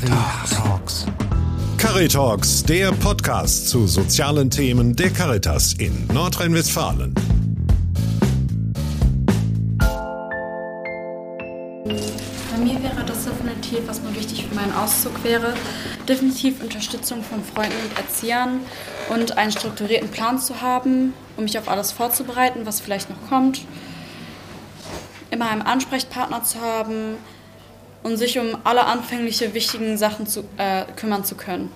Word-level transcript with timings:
Caritalks. 0.00 1.06
Caritalks, 1.76 2.62
der 2.62 2.90
Podcast 2.92 3.68
zu 3.68 3.86
sozialen 3.86 4.48
Themen 4.48 4.96
der 4.96 5.10
Caritas 5.10 5.74
in 5.74 6.06
Nordrhein-Westfalen. 6.06 7.14
Bei 11.84 12.58
mir 12.58 12.82
wäre 12.82 13.04
das 13.04 13.24
definitiv, 13.24 13.80
was 13.86 14.00
mir 14.00 14.14
wichtig 14.16 14.46
für 14.46 14.54
meinen 14.54 14.72
Auszug 14.72 15.22
wäre, 15.22 15.52
definitiv 16.08 16.62
Unterstützung 16.62 17.22
von 17.22 17.44
Freunden 17.44 17.76
und 17.84 17.98
Erziehern 17.98 18.60
und 19.10 19.36
einen 19.36 19.52
strukturierten 19.52 20.08
Plan 20.08 20.38
zu 20.38 20.62
haben, 20.62 21.12
um 21.36 21.44
mich 21.44 21.58
auf 21.58 21.68
alles 21.68 21.92
vorzubereiten, 21.92 22.60
was 22.64 22.80
vielleicht 22.80 23.10
noch 23.10 23.28
kommt. 23.28 23.66
Immer 25.30 25.50
einen 25.50 25.62
Ansprechpartner 25.62 26.42
zu 26.42 26.58
haben, 26.62 27.16
und 28.02 28.16
sich 28.16 28.38
um 28.38 28.56
alle 28.64 28.84
anfängliche 28.84 29.54
wichtigen 29.54 29.98
Sachen 29.98 30.26
zu, 30.26 30.44
äh, 30.56 30.84
kümmern 30.96 31.24
zu 31.24 31.34
können. 31.34 31.70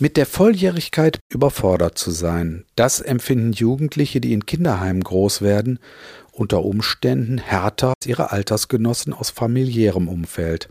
Mit 0.00 0.16
der 0.16 0.26
Volljährigkeit 0.26 1.20
überfordert 1.32 1.96
zu 1.96 2.10
sein, 2.10 2.64
das 2.74 3.00
empfinden 3.00 3.52
Jugendliche, 3.52 4.20
die 4.20 4.32
in 4.32 4.44
Kinderheimen 4.44 5.04
groß 5.04 5.40
werden, 5.40 5.78
unter 6.32 6.64
Umständen 6.64 7.38
härter 7.38 7.94
als 7.96 8.06
ihre 8.06 8.32
Altersgenossen 8.32 9.12
aus 9.12 9.30
familiärem 9.30 10.08
Umfeld. 10.08 10.68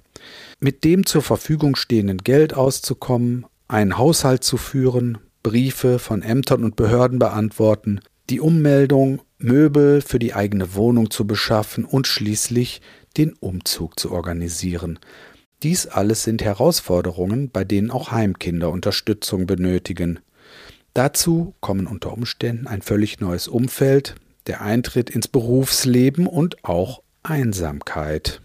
Mit 0.60 0.84
dem 0.84 1.06
zur 1.06 1.22
Verfügung 1.22 1.76
stehenden 1.76 2.18
Geld 2.18 2.54
auszukommen, 2.54 3.46
einen 3.68 3.98
Haushalt 3.98 4.44
zu 4.44 4.58
führen, 4.58 5.20
Briefe 5.42 6.00
von 6.00 6.22
Ämtern 6.22 6.64
und 6.64 6.76
Behörden 6.76 7.20
beantworten, 7.20 8.02
die 8.30 8.40
Ummeldung, 8.40 9.22
Möbel 9.38 10.02
für 10.02 10.20
die 10.20 10.34
eigene 10.34 10.76
Wohnung 10.76 11.12
zu 11.12 11.28
beschaffen 11.28 11.84
und 11.84 12.08
schließlich 12.08 12.82
den 13.18 13.34
Umzug 13.34 14.00
zu 14.00 14.12
organisieren. 14.12 15.00
Dies 15.62 15.88
alles 15.88 16.24
sind 16.24 16.44
Herausforderungen, 16.44 17.50
bei 17.50 17.64
denen 17.64 17.92
auch 17.92 18.12
Heimkinder 18.12 18.70
Unterstützung 18.70 19.46
benötigen. 19.46 20.20
Dazu 20.94 21.56
kommen 21.60 21.88
unter 21.88 22.14
Umständen 22.14 22.68
ein 22.68 22.82
völlig 22.82 23.20
neues 23.20 23.48
Umfeld, 23.48 24.16
der 24.48 24.62
Eintritt 24.62 25.10
ins 25.10 25.28
Berufsleben 25.28 26.28
und 26.28 26.64
auch 26.64 27.02
Einsamkeit. 27.24 28.42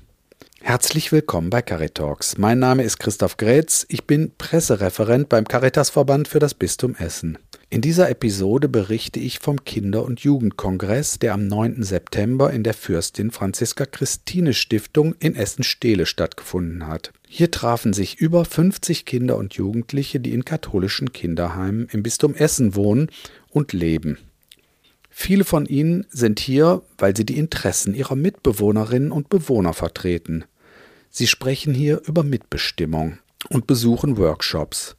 Herzlich 0.60 1.12
willkommen 1.12 1.50
bei 1.50 1.62
Caritalks. 1.62 2.38
Mein 2.38 2.58
Name 2.58 2.82
ist 2.82 2.98
Christoph 2.98 3.36
Grätz, 3.36 3.86
ich 3.88 4.06
bin 4.06 4.32
Pressereferent 4.36 5.28
beim 5.28 5.46
Caritasverband 5.46 6.28
für 6.28 6.38
das 6.40 6.54
Bistum 6.54 6.94
Essen. 6.94 7.38
In 7.70 7.82
dieser 7.82 8.08
Episode 8.08 8.66
berichte 8.66 9.20
ich 9.20 9.40
vom 9.40 9.62
Kinder- 9.62 10.02
und 10.02 10.20
Jugendkongress, 10.20 11.18
der 11.18 11.34
am 11.34 11.46
9. 11.46 11.82
September 11.82 12.50
in 12.50 12.62
der 12.62 12.72
Fürstin 12.72 13.30
Franziska 13.30 13.84
Christine 13.84 14.54
Stiftung 14.54 15.14
in 15.18 15.34
Essen-Stehle 15.36 16.06
stattgefunden 16.06 16.86
hat. 16.86 17.12
Hier 17.28 17.50
trafen 17.50 17.92
sich 17.92 18.18
über 18.20 18.46
50 18.46 19.04
Kinder 19.04 19.36
und 19.36 19.52
Jugendliche, 19.52 20.18
die 20.18 20.32
in 20.32 20.46
katholischen 20.46 21.12
Kinderheimen 21.12 21.88
im 21.92 22.02
Bistum 22.02 22.34
Essen 22.34 22.74
wohnen 22.74 23.10
und 23.50 23.74
leben. 23.74 24.16
Viele 25.10 25.44
von 25.44 25.66
ihnen 25.66 26.06
sind 26.08 26.40
hier, 26.40 26.80
weil 26.96 27.14
sie 27.14 27.26
die 27.26 27.36
Interessen 27.36 27.92
ihrer 27.92 28.16
Mitbewohnerinnen 28.16 29.12
und 29.12 29.28
Bewohner 29.28 29.74
vertreten. 29.74 30.44
Sie 31.10 31.26
sprechen 31.26 31.74
hier 31.74 32.00
über 32.06 32.22
Mitbestimmung 32.22 33.18
und 33.50 33.66
besuchen 33.66 34.16
Workshops. 34.16 34.96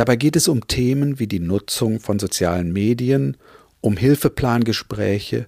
Dabei 0.00 0.16
geht 0.16 0.34
es 0.34 0.48
um 0.48 0.66
Themen 0.66 1.18
wie 1.18 1.26
die 1.26 1.40
Nutzung 1.40 2.00
von 2.00 2.18
sozialen 2.18 2.72
Medien, 2.72 3.36
um 3.82 3.98
Hilfeplangespräche 3.98 5.46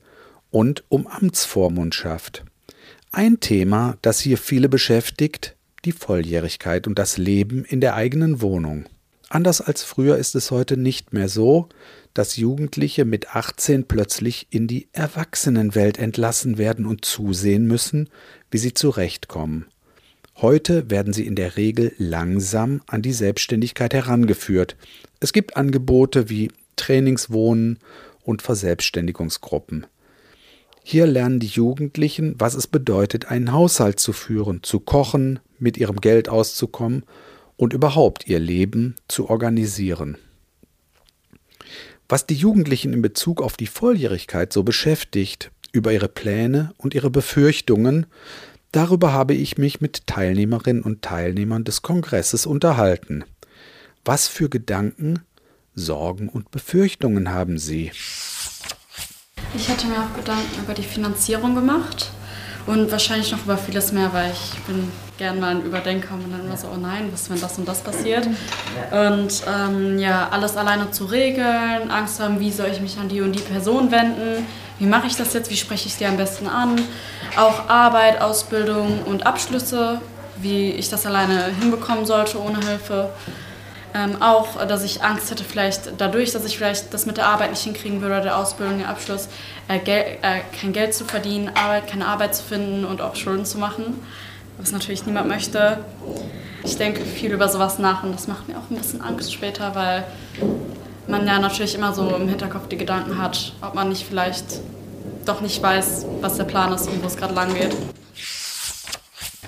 und 0.50 0.84
um 0.90 1.06
Amtsvormundschaft. 1.06 2.44
Ein 3.12 3.40
Thema, 3.40 3.96
das 4.02 4.20
hier 4.20 4.36
viele 4.36 4.68
beschäftigt, 4.68 5.56
die 5.86 5.92
Volljährigkeit 5.92 6.86
und 6.86 6.98
das 6.98 7.16
Leben 7.16 7.64
in 7.64 7.80
der 7.80 7.94
eigenen 7.94 8.42
Wohnung. 8.42 8.84
Anders 9.30 9.62
als 9.62 9.84
früher 9.84 10.18
ist 10.18 10.34
es 10.34 10.50
heute 10.50 10.76
nicht 10.76 11.14
mehr 11.14 11.30
so, 11.30 11.70
dass 12.12 12.36
Jugendliche 12.36 13.06
mit 13.06 13.34
18 13.34 13.88
plötzlich 13.88 14.48
in 14.50 14.66
die 14.66 14.86
Erwachsenenwelt 14.92 15.96
entlassen 15.96 16.58
werden 16.58 16.84
und 16.84 17.06
zusehen 17.06 17.64
müssen, 17.64 18.10
wie 18.50 18.58
sie 18.58 18.74
zurechtkommen. 18.74 19.64
Heute 20.36 20.90
werden 20.90 21.12
sie 21.12 21.26
in 21.26 21.36
der 21.36 21.56
Regel 21.56 21.92
langsam 21.98 22.82
an 22.86 23.02
die 23.02 23.12
Selbstständigkeit 23.12 23.94
herangeführt. 23.94 24.76
Es 25.20 25.32
gibt 25.32 25.56
Angebote 25.56 26.30
wie 26.30 26.50
Trainingswohnen 26.76 27.78
und 28.24 28.42
Verselbstständigungsgruppen. 28.42 29.86
Hier 30.82 31.06
lernen 31.06 31.38
die 31.38 31.46
Jugendlichen, 31.46 32.34
was 32.38 32.54
es 32.54 32.66
bedeutet, 32.66 33.26
einen 33.26 33.52
Haushalt 33.52 34.00
zu 34.00 34.12
führen, 34.12 34.62
zu 34.62 34.80
kochen, 34.80 35.38
mit 35.58 35.76
ihrem 35.76 36.00
Geld 36.00 36.28
auszukommen 36.28 37.04
und 37.56 37.72
überhaupt 37.72 38.26
ihr 38.26 38.40
Leben 38.40 38.96
zu 39.06 39.30
organisieren. 39.30 40.16
Was 42.08 42.26
die 42.26 42.34
Jugendlichen 42.34 42.92
in 42.92 43.00
Bezug 43.00 43.40
auf 43.40 43.56
die 43.56 43.68
Volljährigkeit 43.68 44.52
so 44.52 44.64
beschäftigt, 44.64 45.52
über 45.72 45.92
ihre 45.92 46.08
Pläne 46.08 46.74
und 46.76 46.94
ihre 46.94 47.10
Befürchtungen, 47.10 48.06
Darüber 48.72 49.12
habe 49.12 49.34
ich 49.34 49.58
mich 49.58 49.80
mit 49.82 50.06
Teilnehmerinnen 50.06 50.82
und 50.82 51.02
Teilnehmern 51.02 51.64
des 51.64 51.82
Kongresses 51.82 52.46
unterhalten. 52.46 53.24
Was 54.04 54.28
für 54.28 54.48
Gedanken, 54.48 55.20
Sorgen 55.74 56.28
und 56.28 56.50
Befürchtungen 56.50 57.30
haben 57.30 57.58
Sie? 57.58 57.92
Ich 59.54 59.68
hatte 59.68 59.86
mir 59.86 60.00
auch 60.00 60.16
Gedanken 60.16 60.62
über 60.62 60.72
die 60.72 60.82
Finanzierung 60.82 61.54
gemacht 61.54 62.10
und 62.66 62.90
wahrscheinlich 62.90 63.32
noch 63.32 63.42
über 63.44 63.56
vieles 63.56 63.92
mehr, 63.92 64.12
weil 64.12 64.30
ich 64.30 64.60
bin 64.64 64.90
gern 65.18 65.40
mal 65.40 65.50
ein 65.50 65.62
Überdenker 65.62 66.14
und 66.14 66.32
dann 66.32 66.46
immer 66.46 66.56
so, 66.56 66.68
oh 66.72 66.78
nein, 66.80 67.08
was, 67.12 67.30
wenn 67.30 67.40
das 67.40 67.58
und 67.58 67.66
das 67.66 67.80
passiert? 67.80 68.26
Und 68.90 69.42
ähm, 69.46 69.98
ja, 69.98 70.28
alles 70.30 70.56
alleine 70.56 70.90
zu 70.90 71.04
regeln, 71.04 71.90
Angst 71.90 72.20
haben, 72.20 72.40
wie 72.40 72.50
soll 72.50 72.68
ich 72.72 72.80
mich 72.80 72.98
an 72.98 73.08
die 73.08 73.20
und 73.20 73.32
die 73.32 73.40
Person 73.40 73.90
wenden? 73.90 74.46
Wie 74.78 74.86
mache 74.86 75.06
ich 75.06 75.16
das 75.16 75.32
jetzt? 75.32 75.50
Wie 75.50 75.56
spreche 75.56 75.86
ich 75.86 75.94
sie 75.94 76.06
am 76.06 76.16
besten 76.16 76.48
an? 76.48 76.80
Auch 77.36 77.68
Arbeit, 77.68 78.20
Ausbildung 78.20 79.02
und 79.04 79.26
Abschlüsse, 79.26 80.00
wie 80.36 80.70
ich 80.72 80.88
das 80.88 81.06
alleine 81.06 81.46
hinbekommen 81.60 82.04
sollte 82.04 82.40
ohne 82.40 82.58
Hilfe. 82.58 83.10
Ähm, 83.94 84.22
auch, 84.22 84.64
dass 84.66 84.84
ich 84.84 85.02
Angst 85.02 85.30
hätte, 85.30 85.44
vielleicht 85.44 85.92
dadurch, 85.98 86.32
dass 86.32 86.46
ich 86.46 86.56
vielleicht 86.56 86.94
das 86.94 87.04
mit 87.04 87.18
der 87.18 87.26
Arbeit 87.26 87.50
nicht 87.50 87.62
hinkriegen 87.62 88.00
würde, 88.00 88.22
der 88.22 88.38
Ausbildung, 88.38 88.78
der 88.78 88.88
Abschluss, 88.88 89.28
äh, 89.68 89.78
Gel 89.78 90.18
äh, 90.22 90.40
kein 90.58 90.72
Geld 90.72 90.94
zu 90.94 91.04
verdienen, 91.04 91.50
Arbeit, 91.54 91.88
keine 91.88 92.06
Arbeit 92.06 92.34
zu 92.34 92.42
finden 92.42 92.86
und 92.86 93.02
auch 93.02 93.16
Schulden 93.16 93.44
zu 93.44 93.58
machen, 93.58 94.00
was 94.56 94.72
natürlich 94.72 95.04
niemand 95.04 95.28
möchte. 95.28 95.78
Ich 96.64 96.78
denke 96.78 97.04
viel 97.04 97.32
über 97.32 97.48
sowas 97.48 97.78
nach 97.78 98.02
und 98.02 98.14
das 98.14 98.28
macht 98.28 98.48
mir 98.48 98.56
auch 98.56 98.70
ein 98.70 98.76
bisschen 98.76 99.02
Angst 99.02 99.32
später, 99.32 99.74
weil 99.74 100.04
man 101.06 101.26
ja 101.26 101.38
natürlich 101.38 101.74
immer 101.74 101.92
so 101.92 102.08
im 102.14 102.28
Hinterkopf 102.28 102.68
die 102.68 102.78
Gedanken 102.78 103.18
hat, 103.20 103.52
ob 103.60 103.74
man 103.74 103.90
nicht 103.90 104.06
vielleicht 104.06 104.60
doch 105.26 105.40
nicht 105.42 105.62
weiß, 105.62 106.06
was 106.20 106.36
der 106.36 106.44
Plan 106.44 106.72
ist 106.72 106.88
und 106.88 107.02
wo 107.02 107.06
es 107.06 107.16
gerade 107.16 107.34
lang 107.34 107.52
geht. 107.52 107.76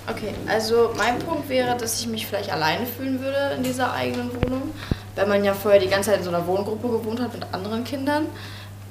Okay, 0.07 0.33
also 0.47 0.91
mein 0.97 1.17
Punkt 1.19 1.49
wäre, 1.49 1.75
dass 1.75 1.99
ich 1.99 2.07
mich 2.07 2.27
vielleicht 2.27 2.51
alleine 2.51 2.85
fühlen 2.85 3.19
würde 3.21 3.55
in 3.55 3.63
dieser 3.63 3.93
eigenen 3.93 4.29
Wohnung, 4.35 4.71
wenn 5.15 5.27
man 5.27 5.43
ja 5.43 5.53
vorher 5.53 5.79
die 5.79 5.87
ganze 5.87 6.11
Zeit 6.11 6.19
in 6.19 6.25
so 6.25 6.29
einer 6.29 6.45
Wohngruppe 6.45 6.89
gewohnt 6.89 7.19
hat 7.19 7.33
mit 7.33 7.43
anderen 7.51 7.83
Kindern. 7.83 8.27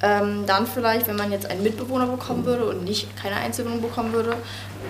Ähm, 0.02 0.44
dann 0.46 0.66
vielleicht, 0.66 1.06
wenn 1.06 1.16
man 1.16 1.30
jetzt 1.30 1.46
einen 1.46 1.62
Mitbewohner 1.62 2.06
bekommen 2.06 2.44
würde 2.44 2.64
und 2.66 2.84
nicht 2.84 3.16
keine 3.16 3.36
Einzelwohnung 3.36 3.80
bekommen 3.80 4.12
würde, 4.12 4.34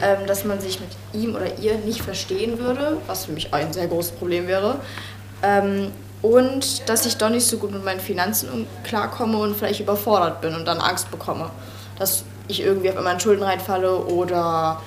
ähm, 0.02 0.26
dass 0.26 0.44
man 0.44 0.60
sich 0.60 0.80
mit 0.80 0.88
ihm 1.12 1.36
oder 1.36 1.58
ihr 1.58 1.76
nicht 1.76 2.02
verstehen 2.02 2.58
würde, 2.58 2.96
was 3.06 3.26
für 3.26 3.32
mich 3.32 3.52
ein 3.52 3.72
sehr 3.72 3.86
großes 3.86 4.12
Problem 4.12 4.48
wäre. 4.48 4.76
Ähm, 5.42 5.92
und 6.22 6.88
dass 6.88 7.04
ich 7.04 7.18
doch 7.18 7.28
nicht 7.28 7.46
so 7.46 7.58
gut 7.58 7.70
mit 7.70 7.84
meinen 7.84 8.00
Finanzen 8.00 8.66
klarkomme 8.82 9.36
und 9.38 9.54
vielleicht 9.54 9.80
überfordert 9.80 10.40
bin 10.40 10.54
und 10.54 10.64
dann 10.64 10.78
Angst 10.78 11.10
bekomme 11.10 11.50
dass 11.98 12.24
ich 12.48 12.60
irgendwie 12.62 12.90
auf 12.90 12.96
einmal 12.96 13.14
in 13.14 13.20
Schulden 13.20 13.42
reinfalle 13.42 13.96
oder 13.96 14.80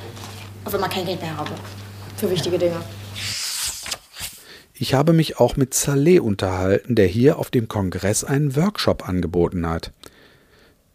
auf 0.67 0.73
einmal 0.73 0.89
kein 0.89 1.05
Geld 1.05 1.21
mehr 1.21 1.35
habe 1.37 1.51
für 2.17 2.29
wichtige 2.29 2.57
Dinge. 2.57 2.75
Ich 4.73 4.93
habe 4.93 5.13
mich 5.13 5.39
auch 5.39 5.55
mit 5.55 5.73
Saleh 5.73 6.19
unterhalten, 6.19 6.93
der 6.93 7.07
hier 7.07 7.39
auf 7.39 7.49
dem 7.49 7.67
Kongress 7.67 8.23
einen 8.23 8.55
Workshop 8.55 9.07
angeboten 9.07 9.67
hat. 9.67 9.91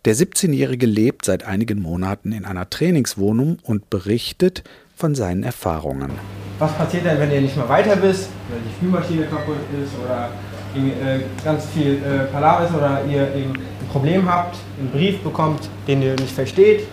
Der 0.05 0.15
17-Jährige 0.15 0.87
lebt 0.87 1.25
seit 1.25 1.45
einigen 1.45 1.81
Monaten 1.81 2.33
in 2.33 2.45
einer 2.45 2.69
Trainingswohnung 2.69 3.59
und 3.63 3.89
berichtet 3.89 4.63
von 4.95 5.15
seinen 5.15 5.43
Erfahrungen. 5.43 6.13
Was 6.59 6.73
passiert 6.77 7.07
denn, 7.07 7.19
wenn 7.19 7.33
ihr 7.33 7.41
nicht 7.41 7.57
mehr 7.57 7.69
weiter 7.69 7.97
bist, 7.97 8.29
wenn 8.51 8.63
die 8.63 8.75
Spülmaschine 8.77 9.27
kaputt 9.27 9.57
ist 9.83 9.93
oder 10.05 10.31
äh, 10.75 11.21
ganz 11.45 11.67
viel 11.67 11.95
äh, 11.95 12.25
Palaver 12.33 12.67
ist 12.67 12.75
oder 12.75 13.05
ihr 13.05 13.23
ein 13.23 13.59
Problem 13.91 14.29
habt, 14.31 14.57
einen 14.79 14.91
Brief 14.91 15.19
bekommt, 15.21 15.69
den 15.87 16.03
ihr 16.03 16.15
nicht 16.15 16.33
versteht, 16.33 16.87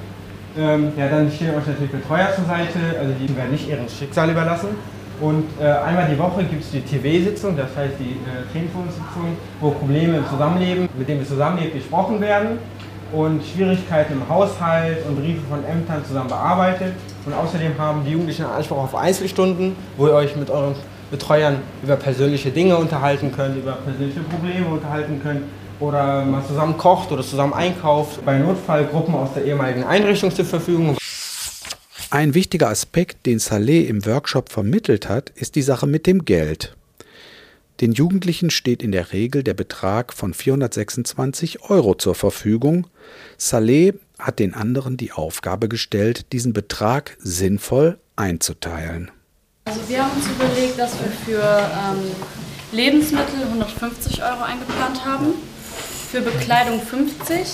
ähm, 0.58 0.92
ja, 0.98 1.08
dann 1.08 1.32
stehen 1.32 1.50
euch 1.50 1.68
natürlich 1.68 1.92
Betreuer 1.92 2.30
zur 2.36 2.46
Seite, 2.46 2.80
also 3.00 3.14
die 3.20 3.36
werden 3.36 3.52
nicht 3.52 3.70
ihrem 3.70 3.88
Schicksal 3.88 4.30
überlassen. 4.30 4.70
Und 5.22 5.46
äh, 5.62 5.66
einmal 5.66 6.08
die 6.10 6.18
Woche 6.18 6.44
gibt 6.46 6.64
es 6.64 6.72
die 6.72 6.80
TV-Sitzung, 6.82 7.58
das 7.58 7.76
heißt 7.76 7.96
die 8.00 8.16
äh, 8.24 8.48
Telefonsitzung, 8.54 9.36
wo 9.60 9.72
Probleme 9.72 10.18
im 10.18 10.28
Zusammenleben, 10.28 10.88
mit 10.98 11.10
denen 11.10 11.20
wir 11.20 11.28
zusammenlebt, 11.28 11.74
besprochen 11.74 12.22
werden. 12.22 12.58
und 13.12 13.42
Schwierigkeiten 13.44 14.14
im 14.14 14.30
Haushalt 14.30 15.00
und 15.08 15.20
Briefe 15.20 15.42
von 15.50 15.66
Ämtern 15.66 16.06
zusammen 16.06 16.30
bearbeitet. 16.30 16.94
Und 17.26 17.34
außerdem 17.34 17.78
haben 17.78 18.04
die 18.06 18.12
Jugendlichen 18.12 18.46
Anspruch 18.46 18.78
auf 18.78 18.96
Einzelstunden, 18.96 19.76
wo 19.98 20.08
ihr 20.08 20.14
euch 20.14 20.36
mit 20.36 20.50
euren 20.50 20.76
Betreuern 21.10 21.58
über 21.82 21.96
persönliche 21.96 22.52
Dinge 22.52 22.78
unterhalten 22.78 23.32
könnt, 23.32 23.58
über 23.58 23.74
persönliche 23.74 24.20
Probleme 24.22 24.68
unterhalten 24.68 25.20
könnt 25.24 25.42
oder 25.80 26.26
mal 26.26 26.46
zusammen 26.46 26.78
kocht 26.78 27.12
oder 27.12 27.24
zusammen 27.24 27.54
einkauft. 27.54 28.24
Bei 28.26 28.38
Notfallgruppen 28.38 29.16
aus 29.16 29.34
der 29.34 29.46
ehemaligen 29.46 29.84
Einrichtung 29.84 30.34
zur 30.34 30.46
Verfügung. 30.46 30.98
Ein 32.12 32.34
wichtiger 32.34 32.70
Aspekt, 32.70 33.26
den 33.26 33.40
Saleh 33.40 33.84
im 33.86 34.06
Workshop 34.06 34.50
vermittelt 34.50 35.08
hat, 35.08 35.30
ist 35.32 35.56
die 35.56 35.62
Sache 35.62 35.86
mit 35.86 36.08
dem 36.08 36.26
Geld. 36.26 36.76
Den 37.82 37.94
Jugendlichen 37.94 38.50
steht 38.50 38.84
in 38.84 38.92
der 38.92 39.14
Regel 39.14 39.42
der 39.42 39.54
Betrag 39.54 40.12
von 40.14 40.34
426 40.34 41.70
Euro 41.70 41.96
zur 41.96 42.14
Verfügung. 42.14 42.88
Saleh 43.38 43.94
hat 44.18 44.40
den 44.40 44.54
anderen 44.54 44.98
die 44.98 45.14
Aufgabe 45.14 45.70
gestellt, 45.70 46.34
diesen 46.34 46.52
Betrag 46.52 47.16
sinnvoll 47.20 47.98
einzuteilen. 48.18 49.12
Also 49.66 49.80
wir 49.88 50.04
haben 50.04 50.12
uns 50.18 50.28
überlegt, 50.28 50.78
dass 50.78 50.94
wir 51.00 51.12
für 51.26 51.42
ähm, 51.42 52.12
Lebensmittel 52.72 53.44
150 53.44 54.22
Euro 54.24 54.44
eingeplant 54.44 55.06
haben, 55.06 55.36
für 56.12 56.22
Bekleidung 56.22 56.82
50, 56.82 57.48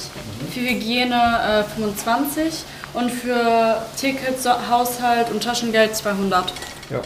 für 0.52 0.60
Hygiene 0.62 1.66
äh, 1.68 1.76
25 1.76 2.64
und 2.94 3.12
für 3.12 3.86
Tickets, 3.98 4.46
Haushalt 4.46 5.30
und 5.30 5.44
Taschengeld 5.44 5.94
200. 5.94 6.54
Ja, 6.90 7.02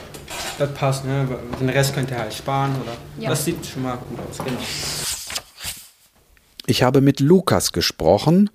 das 0.59 0.73
passt. 0.75 1.05
Ne? 1.05 1.27
Den 1.59 1.69
Rest 1.69 1.95
könnt 1.95 2.11
ihr 2.11 2.19
halt 2.19 2.33
sparen. 2.33 2.75
Oder? 2.81 2.93
Ja. 3.17 3.29
Das 3.29 3.45
sieht 3.45 3.65
schon 3.65 3.81
mal 3.81 3.97
gut 3.97 4.19
aus. 4.29 4.37
Genau. 4.37 4.59
Ich 6.67 6.83
habe 6.83 7.01
mit 7.01 7.19
Lukas 7.19 7.71
gesprochen. 7.71 8.51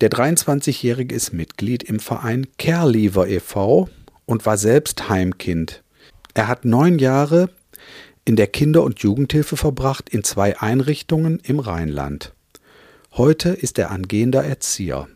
Der 0.00 0.10
23-Jährige 0.10 1.14
ist 1.14 1.32
Mitglied 1.32 1.82
im 1.82 1.98
Verein 1.98 2.46
Kerlever 2.58 3.26
e.V. 3.26 3.88
und 4.24 4.46
war 4.46 4.56
selbst 4.56 5.08
Heimkind. 5.08 5.82
Er 6.34 6.46
hat 6.46 6.64
neun 6.64 7.00
Jahre 7.00 7.48
in 8.24 8.36
der 8.36 8.46
Kinder- 8.46 8.84
und 8.84 9.00
Jugendhilfe 9.00 9.56
verbracht 9.56 10.10
in 10.10 10.22
zwei 10.22 10.60
Einrichtungen 10.60 11.40
im 11.42 11.58
Rheinland. 11.58 12.35
Heute 13.16 13.48
ist 13.48 13.78
er 13.78 13.90
angehender 13.92 14.44
Erzieher. 14.44 15.08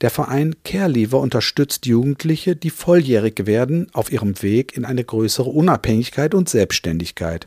Der 0.00 0.10
Verein 0.10 0.56
Carelever 0.64 1.20
unterstützt 1.20 1.86
Jugendliche, 1.86 2.56
die 2.56 2.70
volljährig 2.70 3.46
werden, 3.46 3.86
auf 3.92 4.10
ihrem 4.10 4.42
Weg 4.42 4.76
in 4.76 4.84
eine 4.84 5.04
größere 5.04 5.48
Unabhängigkeit 5.48 6.34
und 6.34 6.48
Selbstständigkeit. 6.48 7.46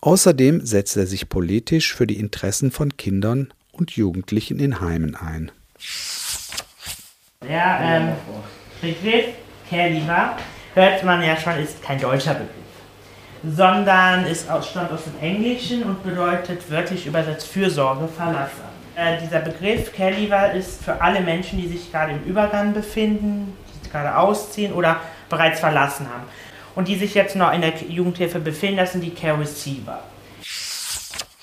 Außerdem 0.00 0.64
setzt 0.64 0.96
er 0.96 1.08
sich 1.08 1.28
politisch 1.28 1.92
für 1.92 2.06
die 2.06 2.20
Interessen 2.20 2.70
von 2.70 2.96
Kindern 2.96 3.52
und 3.72 3.96
Jugendlichen 3.96 4.60
in 4.60 4.80
Heimen 4.80 5.16
ein. 5.16 5.50
Der 7.42 7.80
ähm, 7.82 8.08
Begriff 8.80 9.34
Carelever 9.68 10.36
hört 10.74 11.02
man 11.02 11.20
ja 11.24 11.36
schon, 11.36 11.54
ist 11.58 11.82
kein 11.82 12.00
deutscher 12.00 12.34
Begriff, 12.34 13.56
sondern 13.56 14.24
ist 14.26 14.48
aus, 14.48 14.70
stammt 14.70 14.92
aus 14.92 15.02
dem 15.02 15.18
Englischen 15.20 15.82
und 15.82 16.04
bedeutet 16.04 16.70
wörtlich 16.70 17.06
übersetzt 17.06 17.48
Fürsorge, 17.48 18.06
Verlasser. 18.06 18.75
Äh, 18.96 19.20
dieser 19.20 19.40
Begriff 19.40 19.94
Carelever 19.94 20.52
ist 20.52 20.82
für 20.82 21.02
alle 21.02 21.20
Menschen, 21.20 21.60
die 21.60 21.68
sich 21.68 21.92
gerade 21.92 22.12
im 22.12 22.24
Übergang 22.24 22.72
befinden, 22.72 23.54
die 23.84 23.90
gerade 23.90 24.16
ausziehen 24.16 24.72
oder 24.72 25.00
bereits 25.28 25.60
verlassen 25.60 26.08
haben 26.08 26.24
und 26.74 26.88
die 26.88 26.96
sich 26.96 27.12
jetzt 27.14 27.36
noch 27.36 27.52
in 27.52 27.60
der 27.60 27.74
Jugendhilfe 27.76 28.38
befinden, 28.38 28.78
das 28.78 28.92
sind 28.92 29.02
die 29.02 29.14
Care 29.14 29.38
Receiver. 29.38 30.00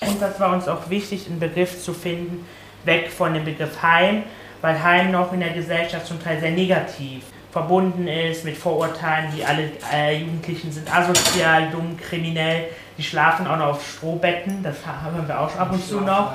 Und 0.00 0.20
das 0.20 0.40
war 0.40 0.52
uns 0.52 0.66
auch 0.66 0.90
wichtig, 0.90 1.28
einen 1.28 1.38
Begriff 1.38 1.80
zu 1.80 1.94
finden, 1.94 2.44
weg 2.84 3.12
von 3.12 3.32
dem 3.32 3.44
Begriff 3.44 3.80
Heim, 3.82 4.24
weil 4.60 4.82
Heim 4.82 5.12
noch 5.12 5.32
in 5.32 5.38
der 5.38 5.50
Gesellschaft 5.50 6.06
zum 6.06 6.20
Teil 6.20 6.40
sehr 6.40 6.50
negativ 6.50 7.22
verbunden 7.52 8.08
ist 8.08 8.44
mit 8.44 8.56
Vorurteilen, 8.56 9.30
die 9.36 9.44
alle 9.44 9.70
äh, 9.92 10.18
Jugendlichen 10.18 10.72
sind 10.72 10.92
asozial, 10.92 11.70
dumm, 11.70 11.96
kriminell, 11.96 12.64
die 12.98 13.04
schlafen 13.04 13.46
auch 13.46 13.56
noch 13.56 13.66
auf 13.66 13.88
Strohbetten, 13.96 14.64
das 14.64 14.74
hören 14.84 15.28
wir 15.28 15.40
auch 15.40 15.56
ab 15.56 15.70
und 15.70 15.86
zu 15.86 16.00
noch. 16.00 16.32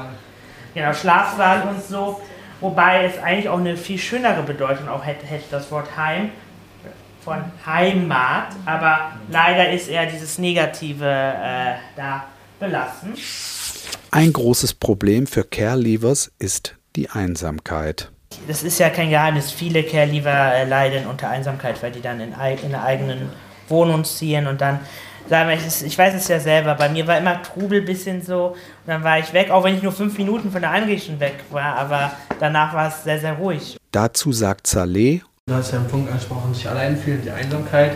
Genau, 0.80 0.94
Schlafsaal 0.94 1.68
und 1.68 1.84
so. 1.84 2.22
Wobei 2.62 3.04
es 3.04 3.22
eigentlich 3.22 3.50
auch 3.50 3.60
eine 3.60 3.76
viel 3.76 3.98
schönere 3.98 4.44
Bedeutung 4.44 4.88
auch 4.88 5.06
hätte, 5.06 5.26
hätte 5.26 5.44
das 5.52 5.70
Wort 5.72 5.98
Heim 5.98 6.30
von 7.22 7.44
Heimat, 7.66 8.56
aber 8.66 9.12
leider 9.30 9.72
ist 9.74 9.90
eher 9.90 10.06
dieses 10.06 10.38
Negative 10.38 11.06
äh, 11.06 11.74
da 11.98 12.28
belassen. 12.62 13.14
Ein 14.12 14.31
großes 14.31 14.74
Problem 14.74 15.28
für 15.28 15.44
Carelevers 15.44 16.31
ist 16.40 16.78
die 16.96 17.10
Einsamkeit. 17.10 18.10
Das 18.48 18.64
ist 18.64 18.80
ja 18.80 18.90
kein 18.90 19.10
Geheimnis. 19.10 19.52
Viele 19.52 19.84
Carelever 19.84 20.54
äh, 20.54 20.64
leiden 20.64 21.08
unter 21.08 21.30
Einsamkeit, 21.30 21.84
weil 21.84 21.92
die 21.92 22.02
dann 22.02 22.22
in, 22.22 22.30
in 22.30 22.36
einer 22.74 22.84
eigenen 22.84 23.30
Wohnung 23.68 24.06
ziehen 24.06 24.48
und 24.48 24.62
dann 24.62 24.80
sagen 25.30 25.50
wir, 25.50 25.56
ich, 25.56 25.86
ich 25.86 25.98
weiß 25.98 26.16
es 26.16 26.28
ja 26.28 26.40
selber, 26.40 26.76
bei 26.76 26.90
mir 26.90 27.06
war 27.08 27.18
immer 27.18 27.42
Trubel 27.44 27.81
bisschen 27.81 28.22
so 28.22 28.48
und 28.48 28.88
dann 28.88 29.04
war 29.04 29.20
ich 29.20 29.31
weg, 29.34 29.52
auch 29.52 29.64
wenn 29.64 29.76
ich 29.76 29.84
nur 29.84 29.92
fünf 29.92 30.18
Minuten 30.18 30.52
von 30.52 30.62
der 30.62 30.72
Einrichtung 30.72 31.20
weg 31.20 31.36
war, 31.52 31.76
aber 31.76 32.12
danach 32.40 32.74
war 32.74 32.88
es 32.88 33.04
sehr, 33.04 33.20
sehr 33.20 33.34
ruhig. 33.34 33.78
Dazu 33.92 34.31
sagt 34.31 34.68
Saleh, 34.68 35.22
Du 35.50 35.56
hast 35.56 35.72
ja 35.72 35.80
einen 35.80 35.88
Punkt 35.88 36.12
angesprochen, 36.12 36.54
sich 36.54 36.70
allein 36.70 36.96
fühlen, 36.96 37.24
die 37.24 37.31
Einsamkeit. 37.31 37.94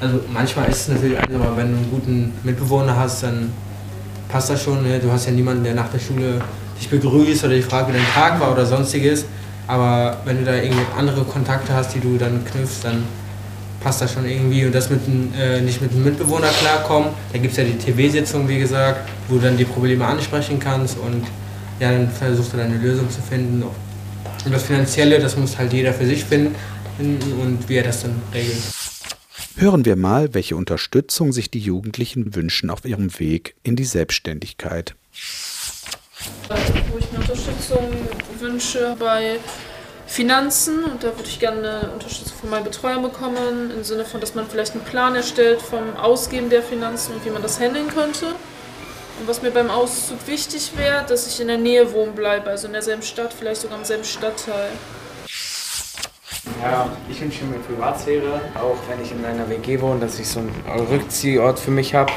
Also 0.00 0.18
manchmal 0.32 0.70
ist 0.70 0.80
es 0.80 0.88
natürlich 0.88 1.18
einsam, 1.18 1.42
aber 1.42 1.58
wenn 1.58 1.72
du 1.72 1.76
einen 1.76 1.90
guten 1.90 2.32
Mitbewohner 2.42 2.96
hast, 2.96 3.22
dann 3.22 3.52
passt 4.30 4.48
das 4.48 4.62
schon. 4.62 4.82
Ne? 4.82 4.98
Du 4.98 5.12
hast 5.12 5.26
ja 5.26 5.32
niemanden, 5.32 5.62
der 5.62 5.74
nach 5.74 5.90
der 5.90 5.98
Schule 5.98 6.40
dich 6.80 6.88
begrüßt 6.88 7.44
oder 7.44 7.52
dich 7.52 7.66
fragt, 7.66 7.90
wie 7.90 7.92
dein 7.92 8.06
Tag 8.14 8.40
war 8.40 8.50
oder 8.50 8.64
sonstiges. 8.64 9.26
Aber 9.66 10.16
wenn 10.24 10.38
du 10.38 10.44
da 10.46 10.54
irgendwie 10.54 10.86
andere 10.96 11.22
Kontakte 11.24 11.74
hast, 11.74 11.94
die 11.94 12.00
du 12.00 12.16
dann 12.16 12.42
knüpfst, 12.46 12.84
dann 12.84 13.04
passt 13.86 14.00
das 14.00 14.12
schon 14.12 14.28
irgendwie. 14.28 14.66
Und 14.66 14.74
das 14.74 14.90
mit, 14.90 15.00
äh, 15.38 15.60
nicht 15.60 15.80
mit 15.80 15.92
einem 15.92 16.02
Mitbewohner 16.02 16.48
klarkommen, 16.48 17.10
da 17.32 17.38
gibt 17.38 17.52
es 17.52 17.58
ja 17.58 17.62
die 17.62 17.78
TV-Sitzung, 17.78 18.48
wie 18.48 18.58
gesagt, 18.58 19.08
wo 19.28 19.36
du 19.36 19.42
dann 19.42 19.56
die 19.56 19.64
Probleme 19.64 20.04
ansprechen 20.04 20.58
kannst 20.58 20.98
und 20.98 21.24
ja, 21.78 21.92
dann 21.92 22.10
versuchst 22.10 22.52
du 22.52 22.56
dann 22.56 22.66
eine 22.66 22.78
Lösung 22.78 23.08
zu 23.08 23.20
finden. 23.20 23.62
Und 23.62 24.52
das 24.52 24.64
Finanzielle, 24.64 25.20
das 25.20 25.36
muss 25.36 25.56
halt 25.56 25.72
jeder 25.72 25.92
für 25.92 26.04
sich 26.04 26.24
finden 26.24 26.56
und 26.98 27.68
wie 27.68 27.76
er 27.76 27.84
das 27.84 28.02
dann 28.02 28.20
regelt. 28.34 28.58
Hören 29.54 29.84
wir 29.84 29.94
mal, 29.94 30.34
welche 30.34 30.56
Unterstützung 30.56 31.32
sich 31.32 31.52
die 31.52 31.60
Jugendlichen 31.60 32.34
wünschen 32.34 32.70
auf 32.70 32.84
ihrem 32.84 33.16
Weg 33.20 33.54
in 33.62 33.76
die 33.76 33.84
Selbstständigkeit. 33.84 34.96
Wo 36.48 36.98
ich 36.98 37.12
mir 37.12 37.18
Unterstützung 37.18 37.86
wünsche 38.40 38.96
bei 38.98 39.38
Finanzen 40.06 40.84
und 40.84 41.02
da 41.02 41.08
würde 41.08 41.28
ich 41.28 41.40
gerne 41.40 41.80
eine 41.80 41.90
Unterstützung 41.92 42.38
von 42.38 42.50
meinem 42.50 42.64
Betreuer 42.64 43.00
bekommen, 43.00 43.72
im 43.74 43.82
Sinne 43.82 44.04
von, 44.04 44.20
dass 44.20 44.34
man 44.34 44.46
vielleicht 44.48 44.72
einen 44.72 44.84
Plan 44.84 45.14
erstellt 45.16 45.60
vom 45.60 45.96
Ausgeben 45.96 46.48
der 46.48 46.62
Finanzen 46.62 47.14
und 47.14 47.24
wie 47.24 47.30
man 47.30 47.42
das 47.42 47.58
handeln 47.60 47.88
könnte. 47.88 48.26
Und 49.18 49.26
was 49.26 49.42
mir 49.42 49.50
beim 49.50 49.70
Auszug 49.70 50.18
wichtig 50.26 50.72
wäre, 50.76 51.04
dass 51.06 51.26
ich 51.26 51.40
in 51.40 51.48
der 51.48 51.58
Nähe 51.58 51.92
wohnen 51.92 52.14
bleibe, 52.14 52.50
also 52.50 52.66
in 52.66 52.74
derselben 52.74 53.02
Stadt, 53.02 53.32
vielleicht 53.32 53.62
sogar 53.62 53.78
im 53.78 53.84
selben 53.84 54.04
Stadtteil. 54.04 54.70
Ja, 56.62 56.88
ich 57.10 57.20
wünsche 57.20 57.44
mir 57.44 57.58
Privatsphäre, 57.58 58.40
auch 58.54 58.76
wenn 58.88 59.02
ich 59.02 59.12
in 59.12 59.24
einer 59.24 59.48
WG 59.48 59.80
wohne, 59.80 60.00
dass 60.00 60.18
ich 60.18 60.28
so 60.28 60.40
einen 60.40 60.86
Rückziehort 60.90 61.58
für 61.58 61.70
mich 61.70 61.94
habe. 61.94 62.12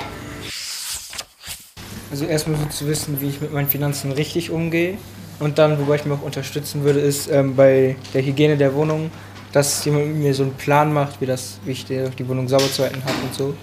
Also 2.12 2.26
erstmal 2.26 2.60
so 2.60 2.66
zu 2.66 2.88
wissen, 2.88 3.22
wie 3.22 3.30
ich 3.30 3.42
mit 3.42 3.54
meinen 3.54 3.68
Finanzen 3.68 4.12
richtig 4.12 4.52
umgehe. 4.52 4.98
Und 5.40 5.58
dann, 5.58 5.80
wobei 5.80 5.96
ich 5.96 6.06
mir 6.06 6.16
auch 6.16 6.22
unterstützen 6.22 6.84
würde, 6.84 7.00
ist 7.00 7.30
ähm, 7.30 7.56
bei 7.56 7.96
der 8.14 8.22
Hygiene 8.22 8.58
der 8.58 8.74
Wohnung, 8.74 9.10
dass 9.52 9.84
jemand 9.86 10.16
mir 10.16 10.34
so 10.34 10.44
einen 10.44 10.54
Plan 10.56 10.94
macht, 10.94 11.22
wie, 11.22 11.26
das, 11.26 11.60
wie 11.66 11.72
ich 11.72 11.86
die 11.86 12.28
Wohnung 12.28 12.48
sauber 12.48 12.72
zu 12.72 12.84
halten 12.84 13.04
habe 13.04 13.18
und 13.24 13.34
so. 13.34 13.56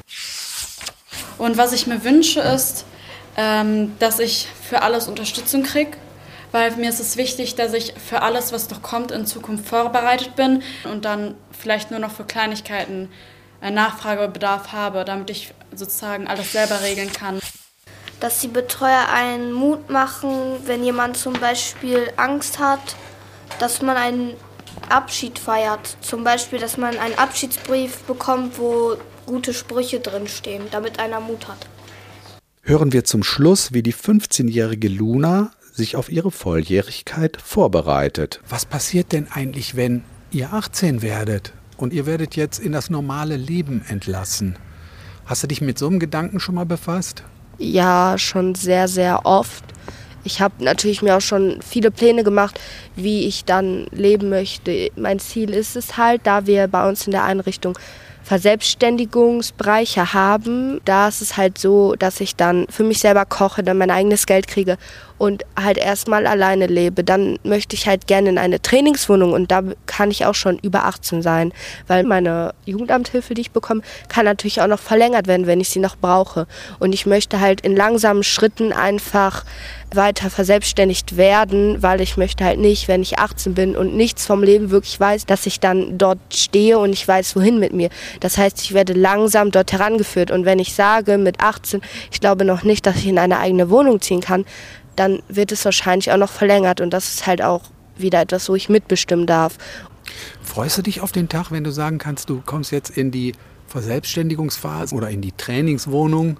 Und 1.38 1.58
was 1.58 1.72
ich 1.72 1.86
mir 1.86 2.02
wünsche, 2.02 2.40
ist, 2.40 2.86
ähm, 3.36 3.92
dass 3.98 4.18
ich 4.18 4.48
für 4.68 4.82
alles 4.82 5.08
Unterstützung 5.08 5.62
kriege. 5.62 5.92
Weil 6.52 6.74
mir 6.76 6.88
ist 6.88 7.00
es 7.00 7.16
wichtig, 7.16 7.54
dass 7.56 7.74
ich 7.74 7.92
für 7.94 8.22
alles, 8.22 8.52
was 8.52 8.70
noch 8.70 8.80
kommt, 8.80 9.10
in 9.10 9.26
Zukunft 9.26 9.68
vorbereitet 9.68 10.36
bin 10.36 10.62
und 10.90 11.04
dann 11.04 11.34
vielleicht 11.50 11.90
nur 11.90 12.00
noch 12.00 12.12
für 12.12 12.24
Kleinigkeiten 12.24 13.10
äh, 13.60 13.70
Nachfragebedarf 13.70 14.72
habe, 14.72 15.04
damit 15.04 15.28
ich 15.28 15.52
sozusagen 15.74 16.26
alles 16.26 16.52
selber 16.52 16.80
regeln 16.82 17.12
kann. 17.12 17.40
Dass 18.20 18.40
die 18.40 18.48
Betreuer 18.48 19.08
einen 19.12 19.52
Mut 19.52 19.90
machen, 19.90 20.30
wenn 20.64 20.82
jemand 20.82 21.16
zum 21.16 21.34
Beispiel 21.34 22.10
Angst 22.16 22.58
hat, 22.58 22.96
dass 23.58 23.82
man 23.82 23.96
einen 23.96 24.34
Abschied 24.88 25.38
feiert. 25.38 25.96
Zum 26.00 26.24
Beispiel, 26.24 26.58
dass 26.58 26.76
man 26.76 26.96
einen 26.98 27.18
Abschiedsbrief 27.18 27.98
bekommt, 28.02 28.58
wo 28.58 28.96
gute 29.26 29.52
Sprüche 29.52 30.00
drinstehen, 30.00 30.64
damit 30.70 30.98
einer 30.98 31.20
Mut 31.20 31.48
hat. 31.48 31.66
Hören 32.62 32.92
wir 32.92 33.04
zum 33.04 33.22
Schluss, 33.22 33.72
wie 33.72 33.82
die 33.82 33.94
15-jährige 33.94 34.88
Luna 34.88 35.52
sich 35.72 35.94
auf 35.94 36.10
ihre 36.10 36.30
Volljährigkeit 36.30 37.40
vorbereitet. 37.40 38.40
Was 38.48 38.64
passiert 38.64 39.12
denn 39.12 39.28
eigentlich, 39.30 39.76
wenn 39.76 40.04
ihr 40.30 40.52
18 40.52 41.02
werdet 41.02 41.52
und 41.76 41.92
ihr 41.92 42.06
werdet 42.06 42.34
jetzt 42.34 42.58
in 42.58 42.72
das 42.72 42.90
normale 42.90 43.36
Leben 43.36 43.84
entlassen? 43.88 44.56
Hast 45.26 45.42
du 45.42 45.48
dich 45.48 45.60
mit 45.60 45.78
so 45.78 45.86
einem 45.86 45.98
Gedanken 45.98 46.40
schon 46.40 46.54
mal 46.54 46.66
befasst? 46.66 47.22
Ja, 47.58 48.18
schon 48.18 48.54
sehr, 48.54 48.86
sehr 48.88 49.24
oft. 49.24 49.64
Ich 50.24 50.40
habe 50.40 50.62
natürlich 50.64 51.02
mir 51.02 51.16
auch 51.16 51.20
schon 51.20 51.60
viele 51.62 51.90
Pläne 51.90 52.24
gemacht, 52.24 52.60
wie 52.96 53.26
ich 53.26 53.44
dann 53.44 53.86
leben 53.92 54.28
möchte. 54.28 54.90
Mein 54.96 55.20
Ziel 55.20 55.50
ist 55.50 55.76
es 55.76 55.96
halt, 55.96 56.22
da 56.24 56.46
wir 56.46 56.66
bei 56.66 56.88
uns 56.88 57.06
in 57.06 57.12
der 57.12 57.24
Einrichtung 57.24 57.78
Verselbstständigungsbereiche 58.26 60.12
haben, 60.12 60.80
da 60.84 61.06
ist 61.06 61.22
es 61.22 61.36
halt 61.36 61.58
so, 61.58 61.94
dass 61.94 62.20
ich 62.20 62.34
dann 62.34 62.66
für 62.68 62.82
mich 62.82 62.98
selber 62.98 63.24
koche, 63.24 63.62
dann 63.62 63.78
mein 63.78 63.92
eigenes 63.92 64.26
Geld 64.26 64.48
kriege 64.48 64.78
und 65.16 65.44
halt 65.56 65.78
erstmal 65.78 66.26
alleine 66.26 66.66
lebe. 66.66 67.04
Dann 67.04 67.38
möchte 67.44 67.76
ich 67.76 67.86
halt 67.86 68.08
gerne 68.08 68.30
in 68.30 68.38
eine 68.38 68.60
Trainingswohnung 68.60 69.32
und 69.32 69.52
da 69.52 69.62
kann 69.86 70.10
ich 70.10 70.26
auch 70.26 70.34
schon 70.34 70.58
über 70.58 70.86
18 70.86 71.22
sein, 71.22 71.52
weil 71.86 72.02
meine 72.02 72.52
Jugendamthilfe, 72.64 73.34
die 73.34 73.42
ich 73.42 73.52
bekomme, 73.52 73.82
kann 74.08 74.24
natürlich 74.24 74.60
auch 74.60 74.66
noch 74.66 74.80
verlängert 74.80 75.28
werden, 75.28 75.46
wenn 75.46 75.60
ich 75.60 75.68
sie 75.68 75.78
noch 75.78 75.96
brauche. 75.96 76.48
Und 76.80 76.92
ich 76.94 77.06
möchte 77.06 77.38
halt 77.38 77.60
in 77.60 77.76
langsamen 77.76 78.24
Schritten 78.24 78.72
einfach 78.72 79.44
weiter 79.92 80.30
verselbstständigt 80.30 81.16
werden, 81.16 81.82
weil 81.82 82.00
ich 82.00 82.16
möchte 82.16 82.44
halt 82.44 82.58
nicht, 82.58 82.88
wenn 82.88 83.02
ich 83.02 83.18
18 83.18 83.54
bin 83.54 83.76
und 83.76 83.94
nichts 83.94 84.26
vom 84.26 84.42
Leben 84.42 84.70
wirklich 84.70 84.98
weiß, 84.98 85.26
dass 85.26 85.46
ich 85.46 85.60
dann 85.60 85.96
dort 85.98 86.18
stehe 86.32 86.78
und 86.78 86.92
ich 86.92 87.06
weiß, 87.06 87.36
wohin 87.36 87.58
mit 87.58 87.72
mir. 87.72 87.90
Das 88.20 88.36
heißt, 88.36 88.60
ich 88.62 88.74
werde 88.74 88.92
langsam 88.92 89.50
dort 89.50 89.72
herangeführt. 89.72 90.30
Und 90.30 90.44
wenn 90.44 90.58
ich 90.58 90.74
sage 90.74 91.18
mit 91.18 91.40
18, 91.40 91.80
ich 92.10 92.20
glaube 92.20 92.44
noch 92.44 92.62
nicht, 92.62 92.86
dass 92.86 92.96
ich 92.96 93.06
in 93.06 93.18
eine 93.18 93.38
eigene 93.38 93.70
Wohnung 93.70 94.00
ziehen 94.00 94.20
kann, 94.20 94.44
dann 94.96 95.22
wird 95.28 95.52
es 95.52 95.64
wahrscheinlich 95.64 96.10
auch 96.10 96.16
noch 96.16 96.30
verlängert. 96.30 96.80
Und 96.80 96.90
das 96.90 97.14
ist 97.14 97.26
halt 97.26 97.42
auch 97.42 97.62
wieder 97.96 98.20
etwas, 98.20 98.48
wo 98.48 98.54
ich 98.54 98.68
mitbestimmen 98.68 99.26
darf. 99.26 99.56
Freust 100.42 100.78
du 100.78 100.82
dich 100.82 101.00
auf 101.00 101.12
den 101.12 101.28
Tag, 101.28 101.50
wenn 101.50 101.64
du 101.64 101.70
sagen 101.70 101.98
kannst, 101.98 102.28
du 102.30 102.42
kommst 102.44 102.72
jetzt 102.72 102.96
in 102.96 103.10
die 103.10 103.34
Verselbstständigungsphase 103.68 104.94
oder 104.94 105.10
in 105.10 105.20
die 105.20 105.32
Trainingswohnung? 105.32 106.38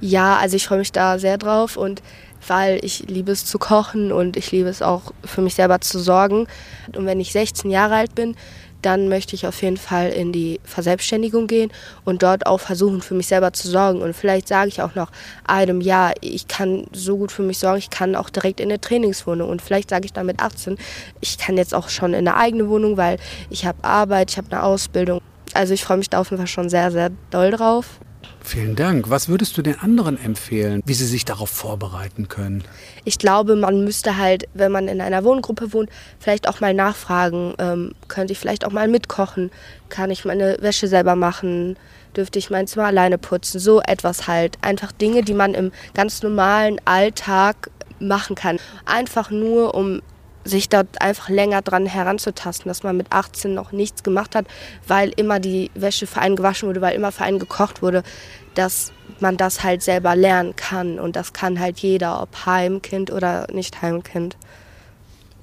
Ja, 0.00 0.36
also 0.36 0.56
ich 0.56 0.66
freue 0.66 0.78
mich 0.78 0.92
da 0.92 1.18
sehr 1.18 1.38
drauf 1.38 1.76
und 1.76 2.02
weil 2.48 2.84
ich 2.84 3.08
liebe 3.08 3.32
es 3.32 3.44
zu 3.44 3.58
kochen 3.58 4.12
und 4.12 4.36
ich 4.36 4.52
liebe 4.52 4.68
es 4.68 4.82
auch 4.82 5.12
für 5.24 5.42
mich 5.42 5.54
selber 5.54 5.80
zu 5.80 5.98
sorgen. 5.98 6.46
Und 6.94 7.06
wenn 7.06 7.20
ich 7.20 7.32
16 7.32 7.70
Jahre 7.70 7.96
alt 7.96 8.14
bin, 8.14 8.36
dann 8.82 9.08
möchte 9.08 9.34
ich 9.34 9.46
auf 9.46 9.62
jeden 9.62 9.76
Fall 9.76 10.10
in 10.10 10.32
die 10.32 10.60
Verselbstständigung 10.62 11.48
gehen 11.48 11.72
und 12.04 12.22
dort 12.22 12.46
auch 12.46 12.60
versuchen, 12.60 13.00
für 13.02 13.14
mich 13.14 13.26
selber 13.26 13.52
zu 13.52 13.68
sorgen. 13.68 14.00
Und 14.00 14.14
vielleicht 14.14 14.46
sage 14.46 14.68
ich 14.68 14.80
auch 14.80 14.94
noch 14.94 15.10
einem, 15.44 15.80
ja, 15.80 16.12
ich 16.20 16.46
kann 16.46 16.86
so 16.92 17.16
gut 17.16 17.32
für 17.32 17.42
mich 17.42 17.58
sorgen, 17.58 17.78
ich 17.78 17.90
kann 17.90 18.14
auch 18.14 18.30
direkt 18.30 18.60
in 18.60 18.68
eine 18.68 18.80
Trainingswohnung. 18.80 19.48
Und 19.48 19.60
vielleicht 19.60 19.90
sage 19.90 20.04
ich 20.04 20.12
dann 20.12 20.26
mit 20.26 20.40
18, 20.40 20.78
ich 21.20 21.36
kann 21.38 21.56
jetzt 21.56 21.74
auch 21.74 21.88
schon 21.88 22.14
in 22.14 22.28
eine 22.28 22.36
eigene 22.36 22.68
Wohnung, 22.68 22.96
weil 22.96 23.18
ich 23.50 23.66
habe 23.66 23.82
Arbeit, 23.82 24.30
ich 24.30 24.38
habe 24.38 24.52
eine 24.52 24.62
Ausbildung. 24.62 25.20
Also 25.52 25.74
ich 25.74 25.82
freue 25.82 25.96
mich 25.96 26.10
da 26.10 26.20
auf 26.20 26.30
jeden 26.30 26.40
Fall 26.40 26.46
schon 26.46 26.68
sehr, 26.68 26.90
sehr 26.92 27.10
doll 27.30 27.50
drauf. 27.50 27.98
Vielen 28.46 28.76
Dank. 28.76 29.10
Was 29.10 29.28
würdest 29.28 29.58
du 29.58 29.62
den 29.62 29.80
anderen 29.80 30.16
empfehlen, 30.22 30.80
wie 30.86 30.94
sie 30.94 31.04
sich 31.04 31.24
darauf 31.24 31.50
vorbereiten 31.50 32.28
können? 32.28 32.62
Ich 33.04 33.18
glaube, 33.18 33.56
man 33.56 33.82
müsste 33.82 34.18
halt, 34.18 34.44
wenn 34.54 34.70
man 34.70 34.86
in 34.86 35.00
einer 35.00 35.24
Wohngruppe 35.24 35.72
wohnt, 35.72 35.90
vielleicht 36.20 36.48
auch 36.48 36.60
mal 36.60 36.72
nachfragen, 36.72 37.54
ähm, 37.58 37.92
könnte 38.06 38.32
ich 38.32 38.38
vielleicht 38.38 38.64
auch 38.64 38.70
mal 38.70 38.86
mitkochen, 38.86 39.50
kann 39.88 40.12
ich 40.12 40.24
meine 40.24 40.58
Wäsche 40.60 40.86
selber 40.86 41.16
machen, 41.16 41.76
dürfte 42.16 42.38
ich 42.38 42.48
mein 42.48 42.68
Zimmer 42.68 42.86
alleine 42.86 43.18
putzen, 43.18 43.58
so 43.58 43.80
etwas 43.80 44.28
halt. 44.28 44.58
Einfach 44.62 44.92
Dinge, 44.92 45.24
die 45.24 45.34
man 45.34 45.52
im 45.52 45.72
ganz 45.94 46.22
normalen 46.22 46.80
Alltag 46.84 47.72
machen 47.98 48.36
kann. 48.36 48.58
Einfach 48.84 49.32
nur, 49.32 49.74
um 49.74 50.02
sich 50.46 50.68
dort 50.68 51.00
einfach 51.00 51.28
länger 51.28 51.62
dran 51.62 51.86
heranzutasten, 51.86 52.68
dass 52.68 52.82
man 52.82 52.96
mit 52.96 53.08
18 53.10 53.52
noch 53.52 53.72
nichts 53.72 54.02
gemacht 54.02 54.34
hat, 54.34 54.46
weil 54.86 55.12
immer 55.16 55.40
die 55.40 55.70
Wäsche 55.74 56.06
für 56.06 56.20
einen 56.20 56.36
gewaschen 56.36 56.68
wurde, 56.68 56.80
weil 56.80 56.94
immer 56.94 57.12
für 57.12 57.24
einen 57.24 57.38
gekocht 57.38 57.82
wurde, 57.82 58.02
dass 58.54 58.92
man 59.20 59.36
das 59.36 59.62
halt 59.62 59.82
selber 59.82 60.16
lernen 60.16 60.56
kann. 60.56 60.98
Und 60.98 61.16
das 61.16 61.32
kann 61.32 61.60
halt 61.60 61.78
jeder, 61.78 62.22
ob 62.22 62.46
Heimkind 62.46 63.10
oder 63.10 63.46
nicht 63.52 63.82
Heimkind. 63.82 64.36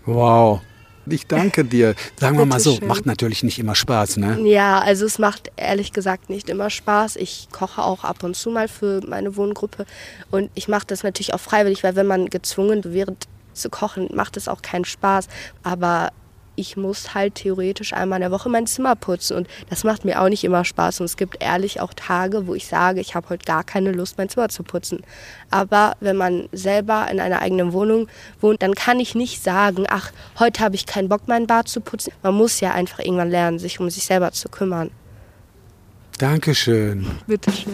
Wow. 0.06 0.62
Ich 1.06 1.28
danke 1.28 1.66
dir. 1.66 1.96
Sagen 2.18 2.38
wir 2.38 2.46
mal 2.46 2.62
so, 2.62 2.80
macht 2.82 3.06
natürlich 3.06 3.44
nicht 3.44 3.60
immer 3.60 3.76
Spaß, 3.76 4.18
ne? 4.18 4.40
Ja, 4.44 4.80
also 4.80 5.06
es 5.06 5.20
macht 5.20 5.52
ehrlich 5.58 5.92
gesagt 5.92 6.30
nicht 6.30 6.50
immer 6.50 6.70
Spaß. 6.70 7.18
Ich 7.18 7.50
koche 7.52 7.84
auch 7.84 8.06
ab 8.06 8.24
und 8.24 8.38
zu 8.38 8.50
mal 8.50 8.70
für 8.70 9.02
meine 9.06 9.36
Wohngruppe 9.36 9.86
und 10.32 10.50
ich 10.56 10.70
mache 10.70 10.86
das 10.88 11.04
natürlich 11.04 11.34
auch 11.34 11.42
freiwillig, 11.42 11.84
weil 11.84 11.98
wenn 11.98 12.08
man 12.08 12.30
gezwungen 12.30 12.86
wird, 12.86 13.28
zu 13.54 13.70
kochen 13.70 14.10
macht 14.14 14.38
es 14.38 14.48
auch 14.48 14.62
keinen 14.62 14.86
Spaß. 14.86 15.28
Aber 15.64 16.12
ich 16.56 16.78
muss 16.78 17.14
halt 17.14 17.36
theoretisch 17.36 17.94
einmal 17.94 18.18
in 18.18 18.22
der 18.22 18.32
Woche 18.32 18.50
mein 18.50 18.68
Zimmer 18.68 18.96
putzen 18.96 19.38
und 19.38 19.48
das 19.70 19.84
macht 19.84 20.06
mir 20.06 20.22
auch 20.22 20.30
nicht 20.30 20.44
immer 20.44 20.66
Spaß. 20.66 21.00
Und 21.00 21.06
es 21.06 21.18
gibt 21.18 21.42
ehrlich 21.42 21.82
auch 21.82 21.94
Tage, 21.94 22.48
wo 22.48 22.54
ich 22.54 22.68
sage, 22.68 23.00
ich 23.00 23.16
habe 23.16 23.30
heute 23.30 23.46
gar 23.46 23.64
keine 23.64 23.92
Lust, 23.92 24.18
mein 24.18 24.30
Zimmer 24.30 24.50
zu 24.50 24.64
putzen. 24.64 25.04
Aber 25.50 25.94
wenn 26.00 26.16
man 26.16 26.48
selber 26.52 27.08
in 27.10 27.20
einer 27.20 27.42
eigenen 27.42 27.74
Wohnung 27.74 28.08
wohnt, 28.40 28.62
dann 28.62 28.76
kann 28.76 29.00
ich 29.00 29.16
nicht 29.16 29.44
sagen, 29.44 29.86
ach, 29.90 30.12
heute 30.40 30.64
habe 30.64 30.76
ich 30.76 30.86
keinen 30.86 31.10
Bock, 31.10 31.22
mein 31.28 31.48
Bad 31.48 31.68
zu 31.68 31.82
putzen. 31.82 32.14
Man 32.22 32.36
muss 32.36 32.60
ja 32.60 32.72
einfach 32.72 33.00
irgendwann 33.00 33.30
lernen, 33.30 33.60
sich 33.60 33.80
um 33.80 33.90
sich 33.90 34.06
selber 34.06 34.32
zu 34.32 34.50
kümmern. 34.50 34.92
Dankeschön. 36.20 37.08
Bitteschön. 37.26 37.74